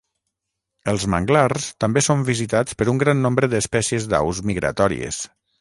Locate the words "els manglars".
0.93-1.67